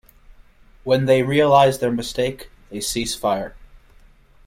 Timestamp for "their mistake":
1.77-2.49